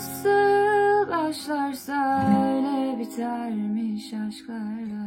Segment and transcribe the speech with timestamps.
[0.00, 5.04] nasıl başlarsa öyle bitermiş aşklarda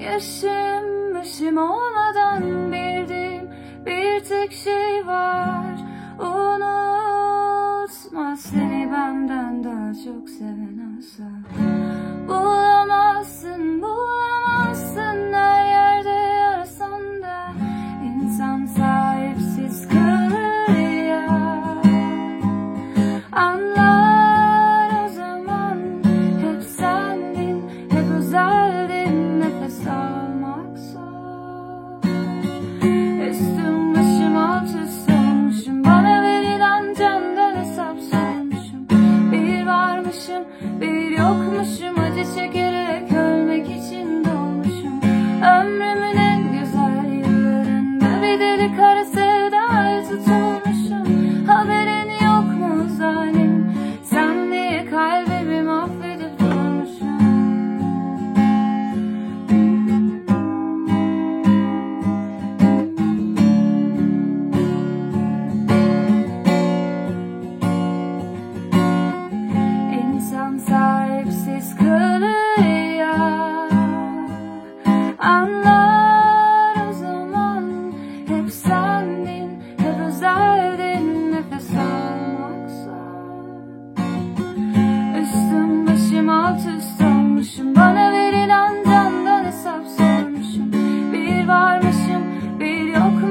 [0.00, 3.50] Yaşanmışım olmadan bildiğim
[3.86, 5.80] bir tek şey var.
[6.18, 6.76] Unutma
[8.36, 10.73] seni benden daha çok seven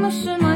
[0.04, 0.53] 不是吗？